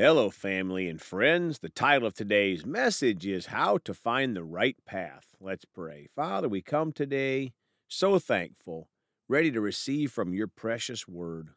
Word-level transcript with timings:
Hello, 0.00 0.30
family 0.30 0.88
and 0.88 1.02
friends. 1.02 1.58
The 1.58 1.70
title 1.70 2.06
of 2.06 2.14
today's 2.14 2.64
message 2.64 3.26
is 3.26 3.46
How 3.46 3.78
to 3.78 3.92
Find 3.92 4.36
the 4.36 4.44
Right 4.44 4.76
Path. 4.86 5.34
Let's 5.40 5.64
pray. 5.64 6.06
Father, 6.14 6.48
we 6.48 6.62
come 6.62 6.92
today 6.92 7.52
so 7.88 8.20
thankful, 8.20 8.90
ready 9.28 9.50
to 9.50 9.60
receive 9.60 10.12
from 10.12 10.32
your 10.32 10.46
precious 10.46 11.08
word. 11.08 11.48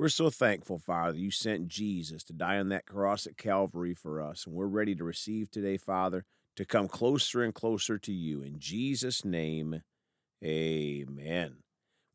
We're 0.00 0.08
so 0.08 0.30
thankful, 0.30 0.80
Father, 0.80 1.16
you 1.16 1.30
sent 1.30 1.68
Jesus 1.68 2.24
to 2.24 2.32
die 2.32 2.58
on 2.58 2.70
that 2.70 2.86
cross 2.86 3.24
at 3.24 3.36
Calvary 3.36 3.94
for 3.94 4.20
us. 4.20 4.46
And 4.46 4.56
we're 4.56 4.66
ready 4.66 4.96
to 4.96 5.04
receive 5.04 5.48
today, 5.48 5.76
Father, 5.76 6.24
to 6.56 6.64
come 6.64 6.88
closer 6.88 7.40
and 7.44 7.54
closer 7.54 7.98
to 7.98 8.12
you. 8.12 8.42
In 8.42 8.58
Jesus' 8.58 9.24
name, 9.24 9.82
amen. 10.44 11.58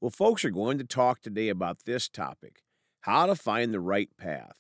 Well, 0.01 0.11
folks 0.11 0.43
are 0.43 0.49
going 0.49 0.79
to 0.79 0.83
talk 0.83 1.21
today 1.21 1.47
about 1.47 1.85
this 1.85 2.09
topic 2.09 2.61
how 3.03 3.25
to 3.25 3.35
find 3.35 3.73
the 3.73 3.79
right 3.79 4.09
path. 4.17 4.57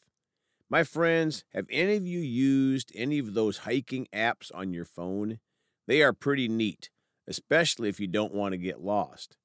My 0.71 0.85
friends, 0.85 1.43
have 1.53 1.65
any 1.69 1.97
of 1.97 2.07
you 2.07 2.21
used 2.21 2.93
any 2.95 3.19
of 3.19 3.33
those 3.33 3.57
hiking 3.57 4.07
apps 4.13 4.49
on 4.55 4.71
your 4.71 4.85
phone? 4.85 5.39
They 5.85 6.01
are 6.01 6.13
pretty 6.13 6.47
neat, 6.47 6.89
especially 7.27 7.89
if 7.89 7.99
you 7.99 8.07
don't 8.07 8.33
want 8.33 8.53
to 8.53 8.57
get 8.57 8.79
lost. 8.79 9.35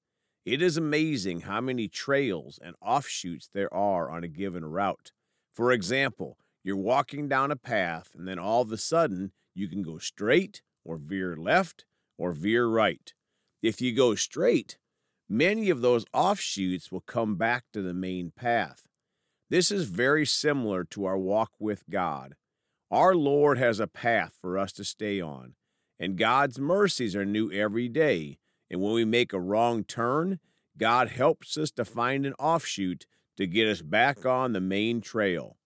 It 0.45 0.63
is 0.63 0.77
amazing 0.77 1.41
how 1.41 1.61
many 1.61 1.89
trails 1.89 2.61
and 2.63 2.77
offshoots 2.81 3.51
there 3.53 3.75
are 3.75 4.09
on 4.09 4.23
a 4.23 4.29
given 4.29 4.67
route. 4.67 5.11
For 5.53 5.73
example, 5.73 6.39
you're 6.63 6.77
walking 6.77 7.27
down 7.27 7.51
a 7.51 7.57
path 7.57 8.11
and 8.17 8.29
then 8.29 8.39
all 8.39 8.63
of 8.63 8.71
a 8.71 8.79
sudden 8.79 9.33
you 9.53 9.67
can 9.67 9.83
go 9.83 9.99
straight 9.99 10.63
or 10.85 10.97
veer 10.97 11.37
left 11.37 11.87
or 12.17 12.31
veer 12.31 12.69
right. 12.69 13.13
If 13.65 13.81
you 13.81 13.93
go 13.93 14.15
straight, 14.15 14.79
many 15.29 15.71
of 15.71 15.81
those 15.81 16.05
offshoots 16.15 16.93
will 16.93 17.01
come 17.01 17.35
back 17.35 17.65
to 17.73 17.83
the 17.83 17.95
main 17.95 18.31
path. 18.31 18.87
This 19.49 19.71
is 19.71 19.85
very 19.85 20.27
similar 20.27 20.83
to 20.85 21.05
our 21.05 21.17
walk 21.17 21.53
with 21.61 21.85
God. 21.89 22.35
Our 22.91 23.15
Lord 23.15 23.59
has 23.59 23.79
a 23.79 23.87
path 23.87 24.37
for 24.41 24.59
us 24.59 24.73
to 24.73 24.85
stay 24.85 25.21
on, 25.21 25.55
and 26.01 26.19
God's 26.19 26.59
mercies 26.59 27.15
are 27.15 27.25
new 27.25 27.51
every 27.53 27.89
day. 27.89 28.39
And 28.69 28.81
when 28.81 28.93
we 28.93 29.05
make 29.05 29.33
a 29.33 29.41
wrong 29.41 29.85
turn, 29.85 30.41
God 30.77 31.09
helps 31.09 31.57
us 31.57 31.71
to 31.73 31.85
find 31.85 32.27
an 32.27 32.35
offshoot 32.41 33.07
to 33.37 33.47
get 33.47 33.69
us 33.69 33.83
back 33.83 34.27
on 34.27 34.53
the 34.53 34.61
main 34.61 35.01
trail. 35.01 35.57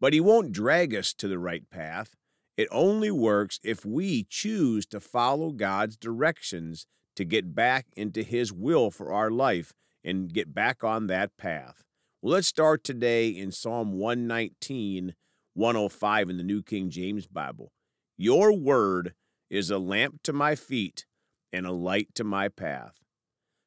But 0.00 0.14
He 0.14 0.20
won't 0.20 0.52
drag 0.52 0.94
us 0.94 1.12
to 1.14 1.28
the 1.28 1.38
right 1.38 1.68
path. 1.68 2.16
It 2.56 2.68
only 2.70 3.10
works 3.10 3.60
if 3.62 3.84
we 3.84 4.24
choose 4.24 4.86
to 4.86 5.00
follow 5.00 5.50
God's 5.50 5.96
directions 5.98 6.86
to 7.16 7.24
get 7.26 7.54
back 7.54 7.86
into 7.94 8.22
His 8.22 8.54
will 8.54 8.90
for 8.90 9.12
our 9.12 9.30
life 9.30 9.74
and 10.02 10.32
get 10.32 10.54
back 10.54 10.82
on 10.82 11.08
that 11.08 11.36
path. 11.36 11.84
Well, 12.28 12.34
let's 12.34 12.48
start 12.48 12.84
today 12.84 13.28
in 13.28 13.52
Psalm 13.52 13.94
119, 13.94 15.14
105 15.54 16.28
in 16.28 16.36
the 16.36 16.42
New 16.42 16.62
King 16.62 16.90
James 16.90 17.26
Bible. 17.26 17.72
Your 18.18 18.52
word 18.52 19.14
is 19.48 19.70
a 19.70 19.78
lamp 19.78 20.22
to 20.24 20.34
my 20.34 20.54
feet 20.54 21.06
and 21.54 21.64
a 21.64 21.72
light 21.72 22.08
to 22.16 22.24
my 22.24 22.50
path. 22.50 22.96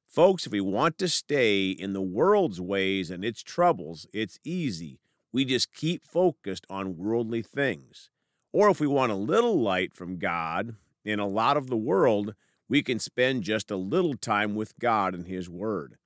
Folks, 0.08 0.46
if 0.46 0.52
we 0.52 0.62
want 0.62 1.00
to 1.00 1.10
stay 1.10 1.72
in 1.72 1.94
the 1.94 2.04
world's 2.04 2.62
ways 2.62 3.10
and 3.10 3.26
its 3.26 3.42
troubles, 3.42 4.06
it's 4.14 4.38
easy. 4.44 5.00
We 5.34 5.44
just 5.44 5.74
keep 5.74 6.06
focused 6.06 6.68
on 6.70 6.98
worldly 6.98 7.42
things. 7.42 8.12
Or 8.54 8.70
if 8.70 8.80
we 8.80 8.86
want 8.86 9.12
a 9.12 9.16
little 9.16 9.60
light 9.60 9.96
from 9.96 10.20
God 10.20 10.76
in 11.04 11.18
a 11.18 11.26
lot 11.26 11.58
of 11.58 11.72
the 11.72 11.78
world, 11.78 12.36
we 12.70 12.84
can 12.84 13.00
spend 13.00 13.42
just 13.42 13.72
a 13.72 13.76
little 13.76 14.16
time 14.16 14.54
with 14.54 14.78
God 14.78 15.16
and 15.16 15.26
His 15.26 15.50
Word. 15.50 15.98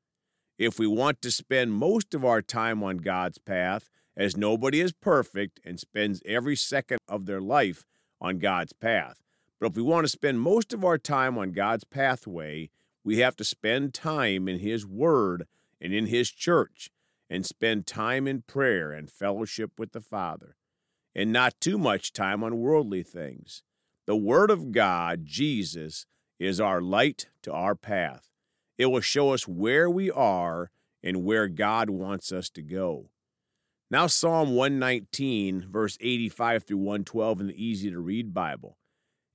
If 0.58 0.80
we 0.80 0.88
want 0.88 1.22
to 1.22 1.32
spend 1.32 1.74
most 1.74 2.14
of 2.14 2.24
our 2.24 2.42
time 2.42 2.82
on 2.82 2.98
God's 2.98 3.38
path, 3.38 3.90
as 4.16 4.38
nobody 4.38 4.80
is 4.80 4.94
perfect 4.94 5.60
and 5.66 5.78
spends 5.78 6.22
every 6.26 6.56
second 6.56 7.00
of 7.10 7.26
their 7.26 7.42
life 7.42 7.86
on 8.22 8.40
God's 8.40 8.72
path, 8.72 9.22
but 9.60 9.72
if 9.72 9.76
we 9.76 9.84
want 9.84 10.06
to 10.06 10.10
spend 10.10 10.40
most 10.40 10.74
of 10.74 10.86
our 10.86 10.98
time 10.98 11.38
on 11.38 11.52
God's 11.52 11.84
pathway, 11.84 12.70
we 13.04 13.20
have 13.20 13.36
to 13.36 13.44
spend 13.44 13.94
time 13.94 14.48
in 14.48 14.60
His 14.60 14.86
Word 14.86 15.46
and 15.82 15.94
in 15.94 16.06
His 16.06 16.32
church 16.32 16.90
and 17.30 17.46
spend 17.46 17.86
time 17.86 18.26
in 18.26 18.42
prayer 18.42 18.94
and 18.94 19.12
fellowship 19.12 19.72
with 19.78 19.92
the 19.92 20.00
Father, 20.00 20.56
and 21.14 21.34
not 21.34 21.60
too 21.60 21.78
much 21.78 22.14
time 22.14 22.44
on 22.44 22.60
worldly 22.60 23.04
things. 23.04 23.62
The 24.06 24.16
Word 24.16 24.50
of 24.50 24.72
God, 24.72 25.26
Jesus, 25.26 26.06
is 26.40 26.62
our 26.62 26.80
light 26.80 27.28
to 27.42 27.52
our 27.52 27.76
path. 27.76 28.30
It 28.78 28.88
will 28.88 29.02
show 29.02 29.34
us 29.34 29.48
where 29.48 29.90
we 29.90 30.12
are 30.12 30.72
and 31.04 31.24
where 31.24 31.48
God 31.48 31.90
wants 31.90 32.32
us 32.32 32.50
to 32.52 32.62
go. 32.62 33.10
Now, 33.92 34.08
Psalm 34.08 34.56
119, 34.56 35.68
verse 35.70 35.98
85 36.02 36.64
through 36.64 36.78
112 36.78 37.42
in 37.42 37.48
the 37.48 37.64
easy 37.64 37.92
to 37.92 38.00
read 38.00 38.34
Bible. 38.34 38.78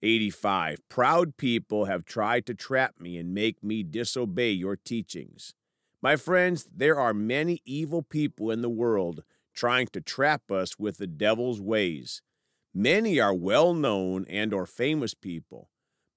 85. 0.03 0.89
Proud 0.89 1.37
people 1.37 1.84
have 1.84 2.05
tried 2.05 2.47
to 2.47 2.55
trap 2.55 2.95
me 2.99 3.17
and 3.17 3.34
make 3.34 3.62
me 3.62 3.83
disobey 3.83 4.50
your 4.50 4.77
teachings. 4.77 5.55
My 6.03 6.17
friends, 6.17 6.67
there 6.75 6.99
are 6.99 7.15
many 7.15 7.61
evil 7.65 8.03
people 8.03 8.50
in 8.50 8.62
the 8.62 8.71
world 8.71 9.23
trying 9.55 9.87
to 9.89 10.00
trap 10.00 10.50
us 10.50 10.79
with 10.79 10.97
the 10.97 11.06
devil's 11.06 11.61
ways. 11.61 12.23
Many 12.75 13.21
are 13.21 13.34
well 13.34 13.75
known 13.75 14.25
and 14.29 14.55
or 14.55 14.65
famous 14.65 15.12
people. 15.12 15.69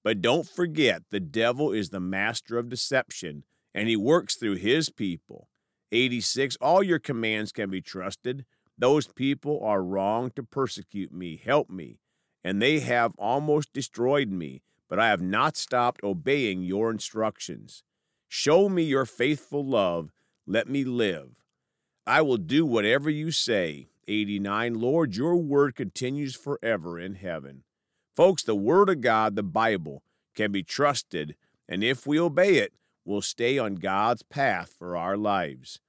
But 0.03 0.21
don't 0.21 0.47
forget, 0.47 1.03
the 1.09 1.19
devil 1.19 1.71
is 1.71 1.89
the 1.89 1.99
master 1.99 2.57
of 2.57 2.69
deception, 2.69 3.43
and 3.73 3.87
he 3.87 3.95
works 3.95 4.35
through 4.35 4.55
his 4.55 4.89
people. 4.89 5.47
86. 5.91 6.57
All 6.57 6.83
your 6.83 6.99
commands 6.99 7.51
can 7.51 7.69
be 7.69 7.81
trusted. 7.81 8.45
Those 8.77 9.07
people 9.07 9.63
are 9.63 9.83
wrong 9.83 10.31
to 10.31 10.43
persecute 10.43 11.13
me. 11.13 11.41
Help 11.43 11.69
me. 11.69 11.99
And 12.43 12.61
they 12.61 12.79
have 12.81 13.13
almost 13.17 13.71
destroyed 13.71 14.29
me, 14.29 14.63
but 14.89 14.99
I 14.99 15.07
have 15.07 15.21
not 15.21 15.55
stopped 15.55 16.03
obeying 16.03 16.63
your 16.63 16.91
instructions. 16.91 17.83
Show 18.27 18.67
me 18.67 18.83
your 18.83 19.05
faithful 19.05 19.65
love. 19.65 20.11
Let 20.45 20.67
me 20.67 20.83
live. 20.83 21.43
I 22.05 22.21
will 22.21 22.37
do 22.37 22.65
whatever 22.65 23.09
you 23.09 23.31
say. 23.31 23.87
89. 24.07 24.73
Lord, 24.73 25.15
your 25.15 25.37
word 25.37 25.75
continues 25.75 26.35
forever 26.35 26.99
in 26.99 27.15
heaven. 27.15 27.63
Folks, 28.15 28.43
the 28.43 28.55
Word 28.55 28.89
of 28.89 29.01
God, 29.01 29.35
the 29.35 29.43
Bible, 29.43 30.03
can 30.35 30.51
be 30.51 30.61
trusted, 30.61 31.35
and 31.67 31.83
if 31.83 32.05
we 32.05 32.19
obey 32.19 32.57
it, 32.57 32.73
we'll 33.03 33.23
stay 33.23 33.57
on 33.57 33.75
God's 33.75 34.21
path 34.21 34.75
for 34.77 34.95
our 34.95 35.17
lives. 35.17 35.79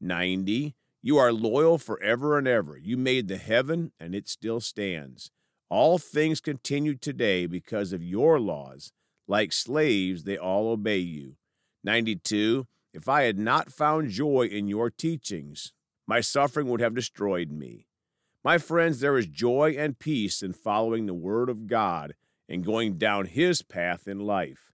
90. 0.00 0.76
You 1.02 1.18
are 1.18 1.32
loyal 1.32 1.78
forever 1.78 2.38
and 2.38 2.46
ever. 2.46 2.78
You 2.78 2.96
made 2.96 3.26
the 3.26 3.36
heaven, 3.36 3.90
and 3.98 4.14
it 4.14 4.28
still 4.28 4.60
stands. 4.60 5.32
All 5.68 5.98
things 5.98 6.40
continue 6.40 6.94
today 6.94 7.46
because 7.46 7.92
of 7.92 8.04
your 8.04 8.38
laws. 8.38 8.92
Like 9.26 9.52
slaves, 9.52 10.22
they 10.22 10.36
all 10.36 10.68
obey 10.68 10.98
you. 10.98 11.34
92. 11.82 12.68
If 12.94 13.08
I 13.08 13.22
had 13.22 13.38
not 13.38 13.72
found 13.72 14.10
joy 14.10 14.42
in 14.42 14.68
your 14.68 14.90
teachings, 14.90 15.72
my 16.06 16.20
suffering 16.20 16.68
would 16.68 16.80
have 16.80 16.94
destroyed 16.94 17.50
me. 17.50 17.86
My 18.44 18.58
friends, 18.58 18.98
there 18.98 19.16
is 19.16 19.26
joy 19.26 19.76
and 19.78 19.98
peace 19.98 20.42
in 20.42 20.52
following 20.52 21.06
the 21.06 21.14
Word 21.14 21.48
of 21.48 21.68
God 21.68 22.14
and 22.48 22.64
going 22.64 22.98
down 22.98 23.26
His 23.26 23.62
path 23.62 24.08
in 24.08 24.18
life. 24.18 24.72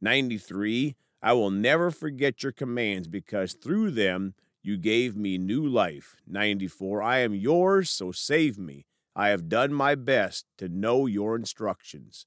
93. 0.00 0.96
I 1.20 1.34
will 1.34 1.50
never 1.50 1.90
forget 1.90 2.42
your 2.42 2.52
commands 2.52 3.08
because 3.08 3.52
through 3.52 3.90
them 3.90 4.34
you 4.62 4.78
gave 4.78 5.14
me 5.14 5.36
new 5.36 5.66
life. 5.66 6.16
94. 6.26 7.02
I 7.02 7.18
am 7.18 7.34
yours, 7.34 7.90
so 7.90 8.12
save 8.12 8.58
me. 8.58 8.86
I 9.14 9.28
have 9.28 9.48
done 9.48 9.74
my 9.74 9.94
best 9.94 10.46
to 10.56 10.70
know 10.70 11.04
your 11.04 11.36
instructions. 11.36 12.26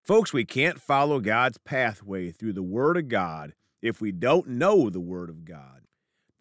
Folks, 0.00 0.32
we 0.32 0.44
can't 0.44 0.80
follow 0.80 1.18
God's 1.18 1.58
pathway 1.58 2.30
through 2.30 2.52
the 2.52 2.62
Word 2.62 2.96
of 2.96 3.08
God 3.08 3.54
if 3.82 4.00
we 4.00 4.12
don't 4.12 4.46
know 4.46 4.88
the 4.88 5.00
Word 5.00 5.30
of 5.30 5.44
God. 5.44 5.82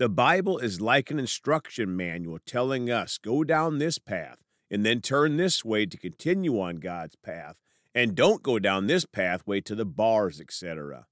The 0.02 0.10
Bible 0.10 0.58
is 0.58 0.82
like 0.82 1.12
an 1.12 1.20
instruction 1.20 1.96
manual 1.96 2.40
telling 2.44 2.90
us 2.90 3.20
go 3.20 3.44
down 3.44 3.78
this 3.78 4.00
path 4.00 4.40
and 4.72 4.84
then 4.84 5.00
turn 5.00 5.38
this 5.38 5.64
way 5.64 5.86
to 5.86 5.96
continue 5.96 6.60
on 6.60 6.78
God's 6.78 7.16
path 7.18 7.58
and 7.94 8.16
don't 8.16 8.42
go 8.42 8.58
down 8.58 8.88
this 8.88 9.06
pathway 9.06 9.62
to 9.62 9.76
the 9.76 9.86
bars, 9.86 10.42
etc. 10.42 11.06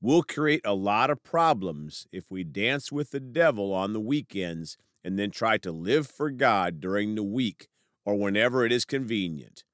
We'll 0.00 0.22
create 0.22 0.62
a 0.64 0.72
lot 0.72 1.10
of 1.10 1.22
problems 1.22 2.06
if 2.12 2.30
we 2.30 2.42
dance 2.42 2.90
with 2.90 3.10
the 3.10 3.20
devil 3.20 3.74
on 3.74 3.92
the 3.92 4.00
weekends 4.00 4.78
and 5.04 5.18
then 5.18 5.30
try 5.30 5.58
to 5.58 5.70
live 5.70 6.06
for 6.06 6.30
God 6.30 6.80
during 6.80 7.16
the 7.16 7.22
week 7.22 7.68
or 8.06 8.14
whenever 8.14 8.64
it 8.64 8.72
is 8.72 8.86
convenient. 8.86 9.64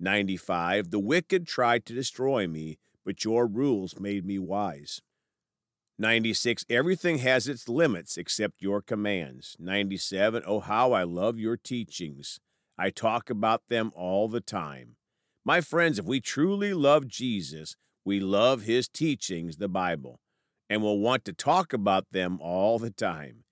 95. 0.00 0.90
The 0.90 0.98
wicked 0.98 1.46
tried 1.46 1.86
to 1.86 1.94
destroy 1.94 2.48
me, 2.48 2.78
but 3.04 3.24
your 3.24 3.46
rules 3.46 4.00
made 4.00 4.26
me 4.26 4.40
wise. 4.40 5.00
96. 5.98 6.66
Everything 6.68 7.18
has 7.18 7.48
its 7.48 7.70
limits 7.70 8.18
except 8.18 8.60
your 8.60 8.82
commands. 8.82 9.56
97. 9.58 10.42
Oh, 10.46 10.60
how 10.60 10.92
I 10.92 11.04
love 11.04 11.38
your 11.38 11.56
teachings. 11.56 12.38
I 12.78 12.90
talk 12.90 13.30
about 13.30 13.62
them 13.68 13.90
all 13.96 14.28
the 14.28 14.42
time. 14.42 14.96
My 15.42 15.62
friends, 15.62 15.98
if 15.98 16.04
we 16.04 16.20
truly 16.20 16.74
love 16.74 17.08
Jesus, 17.08 17.76
we 18.04 18.20
love 18.20 18.62
his 18.62 18.88
teachings, 18.88 19.56
the 19.56 19.68
Bible, 19.68 20.20
and 20.68 20.82
will 20.82 20.98
want 20.98 21.24
to 21.24 21.32
talk 21.32 21.72
about 21.72 22.04
them 22.12 22.38
all 22.42 22.78
the 22.78 22.90
time. 22.90 23.44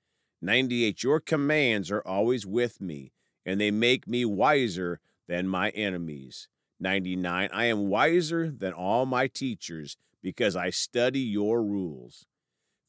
98. 0.42 1.02
Your 1.02 1.20
commands 1.20 1.90
are 1.90 2.06
always 2.06 2.44
with 2.44 2.78
me, 2.78 3.12
and 3.46 3.58
they 3.58 3.70
make 3.70 4.06
me 4.06 4.26
wiser 4.26 5.00
than 5.28 5.48
my 5.48 5.70
enemies. 5.70 6.48
99. 6.78 7.48
I 7.50 7.64
am 7.64 7.88
wiser 7.88 8.50
than 8.50 8.74
all 8.74 9.06
my 9.06 9.28
teachers 9.28 9.96
because 10.22 10.54
I 10.56 10.68
study 10.68 11.20
your 11.20 11.62
rules. 11.62 12.26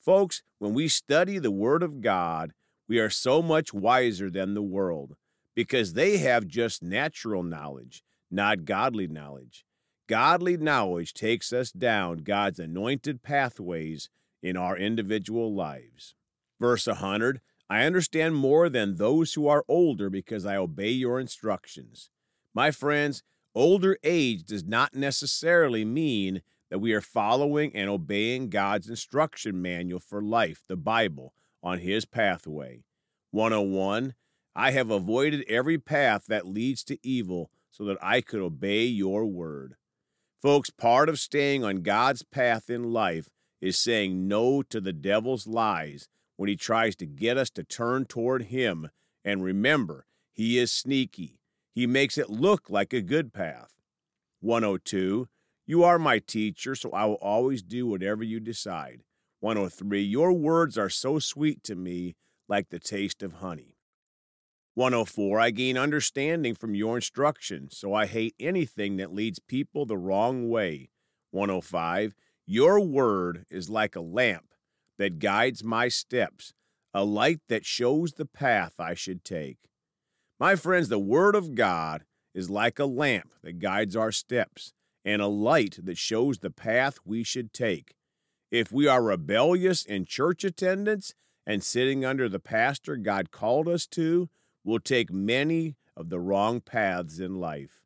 Folks, 0.06 0.44
when 0.60 0.76
we 0.76 0.88
study 0.88 1.40
the 1.40 1.50
Word 1.50 1.82
of 1.82 2.00
God, 2.00 2.54
we 2.88 3.00
are 3.00 3.10
so 3.10 3.42
much 3.42 3.74
wiser 3.74 4.30
than 4.30 4.54
the 4.54 4.62
world 4.62 5.16
because 5.56 5.94
they 5.94 6.20
have 6.20 6.46
just 6.46 6.84
natural 6.84 7.42
knowledge, 7.42 8.04
not 8.30 8.66
godly 8.66 9.08
knowledge. 9.08 9.66
Godly 10.06 10.58
knowledge 10.58 11.16
takes 11.16 11.52
us 11.52 11.72
down 11.72 12.18
God's 12.18 12.60
anointed 12.60 13.24
pathways 13.24 14.10
in 14.44 14.56
our 14.56 14.78
individual 14.78 15.56
lives. 15.56 16.14
Verse 16.60 16.86
100 16.86 17.42
I 17.68 17.84
understand 17.84 18.36
more 18.36 18.70
than 18.70 18.98
those 18.98 19.34
who 19.34 19.48
are 19.48 19.66
older 19.68 20.12
because 20.12 20.46
I 20.46 20.56
obey 20.56 20.92
your 20.92 21.20
instructions. 21.20 22.12
My 22.54 22.70
friends, 22.70 23.24
older 23.56 23.98
age 24.04 24.44
does 24.44 24.66
not 24.66 24.94
necessarily 24.94 25.84
mean 25.84 26.44
that 26.70 26.80
we 26.80 26.94
are 26.94 27.02
following 27.02 27.76
and 27.76 27.90
obeying 27.90 28.50
God's 28.50 28.90
instruction 28.90 29.62
manual 29.62 30.00
for 30.00 30.22
life, 30.22 30.64
the 30.68 30.78
Bible, 30.78 31.34
on 31.62 31.80
His 31.80 32.06
pathway. 32.06 32.84
101 33.32 34.14
I 34.56 34.72
have 34.72 34.90
avoided 34.90 35.44
every 35.50 35.78
path 35.78 36.26
that 36.28 36.48
leads 36.48 36.84
to 36.86 36.98
evil 37.06 37.52
so 37.72 37.84
that 37.86 37.98
I 38.02 38.22
could 38.22 38.40
obey 38.40 38.86
your 38.86 39.26
word. 39.26 39.76
Folks, 40.42 40.70
part 40.70 41.10
of 41.10 41.20
staying 41.20 41.64
on 41.64 41.82
God's 41.82 42.24
path 42.24 42.70
in 42.70 42.94
life 42.94 43.30
is 43.60 43.78
saying 43.78 44.28
no 44.28 44.62
to 44.64 44.80
the 44.80 44.94
devil's 44.94 45.46
lies 45.46 46.08
when 46.38 46.48
he 46.48 46.56
tries 46.56 46.96
to 46.98 47.06
get 47.06 47.38
us 47.38 47.50
to 47.50 47.64
turn 47.64 48.06
toward 48.06 48.44
him. 48.44 48.90
And 49.26 49.44
remember, 49.44 50.06
he 50.32 50.58
is 50.58 50.72
sneaky. 50.72 51.40
He 51.74 51.88
makes 51.88 52.18
it 52.18 52.30
look 52.30 52.70
like 52.70 52.94
a 52.94 53.02
good 53.02 53.34
path. 53.34 53.74
102. 54.40 55.28
You 55.68 55.84
are 55.84 55.98
my 55.98 56.20
teacher, 56.20 56.76
so 56.76 56.92
I 56.92 57.06
will 57.06 57.16
always 57.16 57.64
do 57.64 57.88
whatever 57.88 58.24
you 58.24 58.40
decide. 58.40 59.02
103. 59.40 60.02
Your 60.02 60.32
words 60.32 60.78
are 60.78 60.90
so 60.90 61.18
sweet 61.18 61.64
to 61.64 61.76
me, 61.76 62.16
like 62.48 62.70
the 62.70 62.80
taste 62.80 63.24
of 63.24 63.34
honey. 63.34 63.76
104. 64.76 65.40
I 65.40 65.50
gain 65.50 65.78
understanding 65.78 66.54
from 66.54 66.76
your 66.76 66.98
instruction, 66.98 67.70
so 67.72 67.94
I 67.94 68.06
hate 68.06 68.36
anything 68.40 68.98
that 68.98 69.14
leads 69.14 69.40
people 69.40 69.86
the 69.86 69.98
wrong 69.98 70.50
way. 70.50 70.90
105. 71.32 72.14
Your 72.46 72.80
word 72.80 73.46
is 73.50 73.70
like 73.70 73.96
a 73.96 74.02
lamp 74.02 74.54
that 75.00 75.20
guides 75.20 75.64
my 75.64 75.88
steps, 75.88 76.54
a 76.94 77.04
light 77.04 77.40
that 77.50 77.66
shows 77.66 78.14
the 78.14 78.26
path 78.26 78.80
I 78.80 78.94
should 78.94 79.24
take. 79.24 79.58
My 80.40 80.56
friends, 80.56 80.90
the 80.90 81.00
Word 81.00 81.34
of 81.34 81.56
God 81.56 82.04
is 82.34 82.50
like 82.50 82.78
a 82.78 82.86
lamp 82.86 83.34
that 83.42 83.60
guides 83.60 83.96
our 83.96 84.12
steps 84.12 84.74
and 85.06 85.22
a 85.22 85.28
light 85.28 85.78
that 85.84 85.98
shows 85.98 86.40
the 86.40 86.50
path 86.50 86.98
we 87.06 87.24
should 87.24 87.54
take. 87.54 87.96
If 88.52 88.72
we 88.72 88.88
are 88.88 89.04
rebellious 89.04 89.86
in 89.86 90.06
church 90.06 90.44
attendance 90.44 91.14
and 91.46 91.64
sitting 91.64 92.04
under 92.04 92.28
the 92.28 92.40
pastor 92.40 92.98
God 92.98 93.30
called 93.30 93.68
us 93.68 93.86
to, 93.88 94.30
we'll 94.64 94.80
take 94.80 95.12
many 95.12 95.76
of 95.96 96.10
the 96.10 96.20
wrong 96.20 96.60
paths 96.60 97.20
in 97.20 97.40
life. 97.40 97.84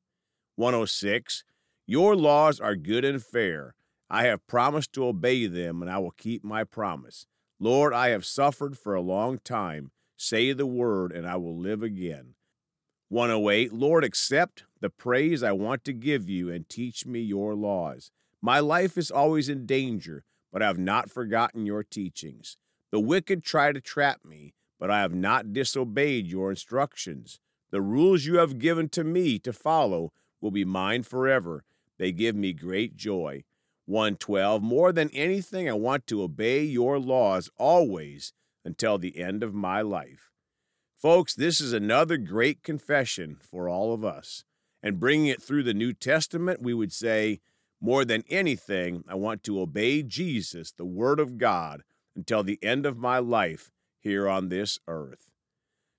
106. 0.55 1.43
Your 1.85 2.15
laws 2.15 2.59
are 2.59 2.75
good 2.75 3.03
and 3.03 3.23
fair. 3.23 3.75
I 4.09 4.23
have 4.23 4.47
promised 4.47 4.93
to 4.93 5.05
obey 5.05 5.45
them, 5.47 5.81
and 5.81 5.91
I 5.91 5.97
will 5.97 6.11
keep 6.11 6.43
my 6.43 6.63
promise. 6.63 7.25
Lord, 7.59 7.93
I 7.93 8.09
have 8.09 8.25
suffered 8.25 8.77
for 8.77 8.95
a 8.95 9.01
long 9.01 9.39
time. 9.39 9.91
Say 10.17 10.53
the 10.53 10.65
word, 10.65 11.11
and 11.11 11.27
I 11.27 11.35
will 11.35 11.57
live 11.57 11.83
again. 11.83 12.35
108 13.09 13.73
Lord, 13.73 14.03
accept 14.03 14.65
the 14.81 14.89
praise 14.91 15.41
I 15.41 15.51
want 15.51 15.83
to 15.85 15.93
give 15.93 16.29
you 16.29 16.51
and 16.51 16.69
teach 16.69 17.07
me 17.07 17.19
your 17.19 17.55
laws. 17.55 18.11
My 18.39 18.59
life 18.59 18.99
is 18.99 19.09
always 19.09 19.49
in 19.49 19.65
danger, 19.65 20.23
but 20.53 20.61
I 20.61 20.67
have 20.67 20.77
not 20.77 21.09
forgotten 21.09 21.65
your 21.65 21.83
teachings. 21.83 22.57
The 22.91 22.99
wicked 22.99 23.43
try 23.43 23.71
to 23.71 23.81
trap 23.81 24.23
me, 24.23 24.53
but 24.79 24.91
I 24.91 25.01
have 25.01 25.15
not 25.15 25.53
disobeyed 25.53 26.27
your 26.27 26.51
instructions. 26.51 27.39
The 27.71 27.81
rules 27.81 28.25
you 28.25 28.37
have 28.37 28.59
given 28.59 28.89
to 28.89 29.03
me 29.03 29.39
to 29.39 29.53
follow 29.53 30.13
will 30.39 30.51
be 30.51 30.63
mine 30.63 31.01
forever. 31.01 31.63
They 31.97 32.11
give 32.11 32.35
me 32.35 32.53
great 32.53 32.95
joy. 32.95 33.43
112 33.85 34.61
More 34.61 34.91
than 34.91 35.09
anything, 35.15 35.67
I 35.67 35.73
want 35.73 36.05
to 36.07 36.21
obey 36.21 36.63
your 36.63 36.99
laws 36.99 37.49
always 37.57 38.33
until 38.63 38.99
the 38.99 39.19
end 39.19 39.41
of 39.41 39.55
my 39.55 39.81
life. 39.81 40.28
Folks, 41.01 41.33
this 41.33 41.61
is 41.61 41.71
another 41.71 42.17
great 42.17 42.61
confession 42.61 43.37
for 43.39 43.69
all 43.69 43.93
of 43.93 44.03
us. 44.03 44.43
And 44.83 44.99
bringing 44.99 45.27
it 45.27 45.41
through 45.41 45.63
the 45.63 45.73
New 45.73 45.93
Testament, 45.93 46.61
we 46.61 46.73
would 46.73 46.91
say, 46.91 47.39
More 47.79 48.03
than 48.03 48.25
anything, 48.29 49.05
I 49.07 49.15
want 49.15 49.41
to 49.43 49.61
obey 49.61 50.03
Jesus, 50.03 50.71
the 50.71 50.85
Word 50.85 51.21
of 51.21 51.37
God, 51.37 51.83
until 52.17 52.43
the 52.43 52.59
end 52.61 52.85
of 52.85 52.97
my 52.97 53.17
life 53.17 53.71
here 54.01 54.27
on 54.27 54.49
this 54.49 54.77
earth. 54.89 55.31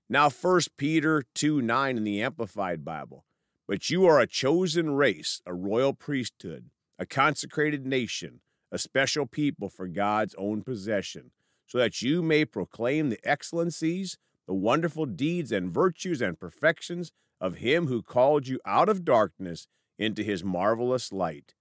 Now, 0.07 0.29
1 0.29 0.61
Peter 0.77 1.23
2 1.33 1.63
9 1.63 1.97
in 1.97 2.03
the 2.03 2.21
Amplified 2.21 2.85
Bible. 2.85 3.25
But 3.67 3.89
you 3.89 4.05
are 4.05 4.19
a 4.19 4.27
chosen 4.27 4.91
race, 4.91 5.41
a 5.47 5.53
royal 5.53 5.93
priesthood 5.93 6.69
a 7.01 7.05
consecrated 7.07 7.83
nation, 7.83 8.41
a 8.71 8.77
special 8.77 9.25
people 9.25 9.69
for 9.69 9.87
God's 9.87 10.35
own 10.37 10.61
possession, 10.61 11.31
so 11.65 11.79
that 11.79 12.03
you 12.03 12.21
may 12.21 12.45
proclaim 12.45 13.09
the 13.09 13.17
excellencies, 13.23 14.19
the 14.51 14.55
wonderful 14.55 15.05
deeds 15.05 15.53
and 15.53 15.73
virtues 15.73 16.21
and 16.21 16.37
perfections 16.37 17.13
of 17.39 17.55
Him 17.55 17.87
who 17.87 18.01
called 18.01 18.49
you 18.49 18.59
out 18.65 18.89
of 18.89 19.05
darkness 19.05 19.65
into 19.97 20.23
His 20.23 20.43
marvelous 20.43 21.13
light. 21.13 21.53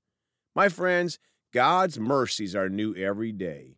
My 0.57 0.69
friends, 0.69 1.21
God's 1.55 2.01
mercies 2.01 2.57
are 2.57 2.69
new 2.69 2.93
every 2.97 3.31
day. 3.31 3.77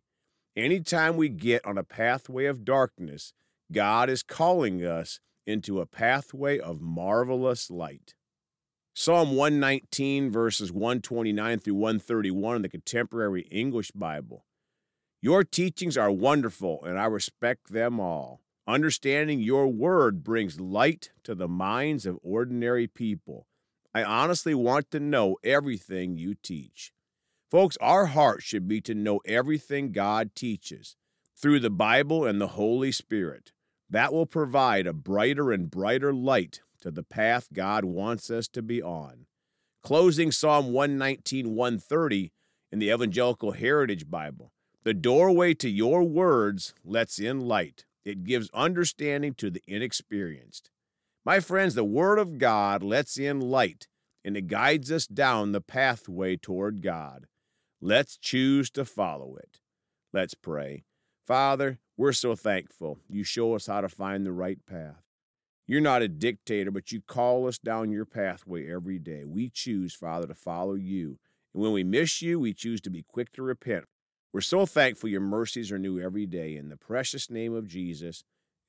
Anytime 0.57 1.15
we 1.15 1.29
get 1.29 1.63
on 1.63 1.77
a 1.77 1.83
pathway 1.83 2.45
of 2.45 2.65
darkness, 2.65 3.33
God 3.71 4.09
is 4.09 4.23
calling 4.23 4.83
us 4.83 5.19
into 5.45 5.79
a 5.79 5.85
pathway 5.85 6.57
of 6.57 6.81
marvelous 6.81 7.69
light. 7.69 8.15
Psalm 8.95 9.35
119, 9.35 10.31
verses 10.31 10.71
129 10.71 11.59
through 11.59 11.75
131 11.75 12.55
in 12.55 12.61
the 12.63 12.67
Contemporary 12.67 13.43
English 13.51 13.91
Bible. 13.91 14.47
Your 15.21 15.43
teachings 15.43 15.99
are 15.99 16.09
wonderful, 16.09 16.83
and 16.83 16.97
I 16.97 17.05
respect 17.05 17.71
them 17.71 17.99
all. 17.99 18.39
Understanding 18.65 19.41
your 19.41 19.67
word 19.67 20.23
brings 20.23 20.59
light 20.59 21.11
to 21.23 21.35
the 21.35 21.49
minds 21.49 22.05
of 22.05 22.17
ordinary 22.23 22.87
people. 22.87 23.45
I 23.93 24.03
honestly 24.03 24.55
want 24.55 24.89
to 24.91 25.01
know 25.01 25.35
everything 25.43 26.15
you 26.15 26.35
teach. 26.35 26.93
Folks, 27.51 27.77
our 27.81 28.07
heart 28.07 28.41
should 28.41 28.67
be 28.67 28.79
to 28.81 28.95
know 28.95 29.19
everything 29.25 29.91
God 29.91 30.33
teaches 30.33 30.95
through 31.35 31.59
the 31.59 31.69
Bible 31.69 32.25
and 32.25 32.39
the 32.39 32.47
Holy 32.47 32.93
Spirit. 32.93 33.51
That 33.89 34.13
will 34.13 34.25
provide 34.25 34.87
a 34.87 34.93
brighter 34.93 35.51
and 35.51 35.69
brighter 35.69 36.13
light 36.13 36.61
to 36.81 36.89
the 36.89 37.03
path 37.03 37.49
God 37.51 37.83
wants 37.83 38.31
us 38.31 38.47
to 38.47 38.61
be 38.61 38.81
on. 38.81 39.25
Closing 39.83 40.31
Psalm 40.31 40.71
119, 40.71 41.53
130 41.53 42.31
in 42.71 42.79
the 42.79 42.89
Evangelical 42.89 43.51
Heritage 43.51 44.09
Bible. 44.09 44.53
The 44.83 44.93
doorway 44.93 45.53
to 45.55 45.69
your 45.69 46.03
words 46.03 46.73
lets 46.85 47.19
in 47.19 47.41
light. 47.41 47.85
It 48.05 48.23
gives 48.23 48.49
understanding 48.53 49.33
to 49.35 49.49
the 49.49 49.61
inexperienced. 49.67 50.69
My 51.25 51.39
friends, 51.39 51.75
the 51.75 51.83
Word 51.83 52.19
of 52.19 52.37
God 52.37 52.83
lets 52.83 53.17
in 53.17 53.39
light 53.39 53.87
and 54.25 54.37
it 54.37 54.47
guides 54.47 54.91
us 54.91 55.05
down 55.05 55.51
the 55.51 55.61
pathway 55.61 56.37
toward 56.37 56.81
God. 56.81 57.27
Let's 57.81 58.17
choose 58.17 58.69
to 58.71 58.85
follow 58.85 59.35
it. 59.35 59.59
Let's 60.13 60.33
pray. 60.33 60.85
Father, 61.25 61.79
we're 61.97 62.13
so 62.13 62.35
thankful 62.35 62.99
you 63.09 63.23
show 63.23 63.55
us 63.55 63.67
how 63.67 63.81
to 63.81 63.89
find 63.89 64.25
the 64.25 64.31
right 64.31 64.59
path. 64.65 65.03
You're 65.65 65.81
not 65.81 66.01
a 66.01 66.09
dictator, 66.09 66.71
but 66.71 66.91
you 66.91 67.01
call 67.01 67.47
us 67.47 67.57
down 67.57 67.91
your 67.91 68.05
pathway 68.05 68.69
every 68.69 68.99
day. 68.99 69.23
We 69.25 69.49
choose, 69.49 69.93
Father, 69.93 70.27
to 70.27 70.35
follow 70.35 70.73
you. 70.73 71.19
And 71.53 71.63
when 71.63 71.71
we 71.71 71.83
miss 71.83 72.21
you, 72.21 72.39
we 72.39 72.53
choose 72.53 72.81
to 72.81 72.89
be 72.89 73.03
quick 73.03 73.31
to 73.33 73.43
repent. 73.43 73.85
We're 74.33 74.41
so 74.41 74.65
thankful 74.65 75.09
your 75.09 75.21
mercies 75.21 75.71
are 75.71 75.77
new 75.77 75.99
every 75.99 76.25
day. 76.25 76.55
In 76.55 76.69
the 76.69 76.75
precious 76.75 77.29
name 77.29 77.53
of 77.53 77.67
Jesus, 77.67 78.23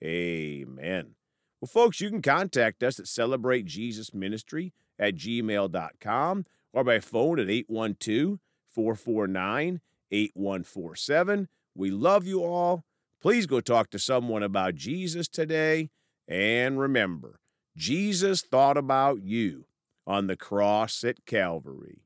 amen. 0.05 1.15
Well, 1.61 1.69
folks, 1.69 2.03
you 2.03 2.11
can 2.11 2.21
contact 2.21 2.83
us 2.83 3.01
at 3.01 3.09
Celebrate 3.09 3.65
Jesus 3.65 4.13
Ministry 4.13 4.75
at 4.99 5.15
gmail.com 5.15 6.45
or 6.75 6.85
by 6.85 7.01
phone 7.01 7.41
at 7.41 7.49
812 7.49 8.39
449 8.69 9.81
8147. 10.11 11.49
We 11.75 11.91
love 11.91 12.27
you 12.27 12.45
all. 12.45 12.85
Please 13.23 13.47
go 13.47 13.61
talk 13.63 13.89
to 13.91 13.99
someone 13.99 14.43
about 14.43 14.75
Jesus 14.75 15.29
today. 15.29 15.89
And 16.29 16.79
remember, 16.79 17.41
Jesus 17.75 18.43
thought 18.43 18.77
about 18.77 19.23
you 19.23 19.65
on 20.07 20.27
the 20.27 20.37
cross 20.37 21.03
at 21.05 21.25
Calvary. 21.25 22.04